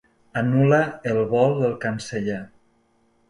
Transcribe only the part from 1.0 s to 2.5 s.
el vol del canceller.